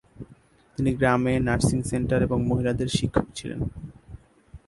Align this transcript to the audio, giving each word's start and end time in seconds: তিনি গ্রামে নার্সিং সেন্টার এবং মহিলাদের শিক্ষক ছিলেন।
তিনি 0.77 0.91
গ্রামে 0.93 1.33
নার্সিং 1.39 1.79
সেন্টার 1.83 2.19
এবং 2.23 2.39
মহিলাদের 2.45 2.89
শিক্ষক 2.97 3.25
ছিলেন। 3.35 3.59